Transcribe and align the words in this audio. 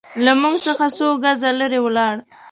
له 0.25 0.31
موږ 0.41 0.55
څخه 0.65 0.85
څو 0.97 1.07
ګزه 1.23 1.49
لرې 1.59 1.79
ولاړ. 1.83 2.15